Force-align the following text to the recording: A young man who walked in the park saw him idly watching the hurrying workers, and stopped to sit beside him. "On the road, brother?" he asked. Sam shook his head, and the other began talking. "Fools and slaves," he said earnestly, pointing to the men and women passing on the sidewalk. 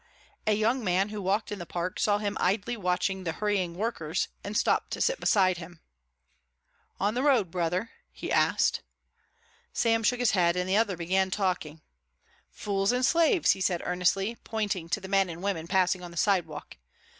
A 0.47 0.53
young 0.53 0.83
man 0.83 1.09
who 1.09 1.21
walked 1.21 1.51
in 1.51 1.59
the 1.59 1.65
park 1.67 1.99
saw 1.99 2.17
him 2.17 2.35
idly 2.39 2.75
watching 2.75 3.23
the 3.23 3.33
hurrying 3.33 3.75
workers, 3.75 4.29
and 4.43 4.57
stopped 4.57 4.89
to 4.93 4.99
sit 4.99 5.19
beside 5.19 5.59
him. 5.59 5.79
"On 6.99 7.13
the 7.13 7.21
road, 7.21 7.51
brother?" 7.51 7.91
he 8.11 8.31
asked. 8.31 8.81
Sam 9.73 10.01
shook 10.01 10.19
his 10.19 10.31
head, 10.31 10.55
and 10.55 10.67
the 10.67 10.75
other 10.75 10.97
began 10.97 11.29
talking. 11.29 11.81
"Fools 12.49 12.91
and 12.91 13.05
slaves," 13.05 13.51
he 13.51 13.61
said 13.61 13.83
earnestly, 13.85 14.37
pointing 14.43 14.89
to 14.89 14.99
the 14.99 15.07
men 15.07 15.29
and 15.29 15.43
women 15.43 15.67
passing 15.67 16.01
on 16.03 16.09
the 16.09 16.17
sidewalk. 16.17 16.77